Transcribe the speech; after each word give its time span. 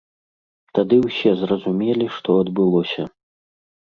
Тады 0.77 0.95
ўсе 1.03 1.33
зразумелі, 1.41 2.05
што 2.17 2.39
адбылося. 2.45 3.03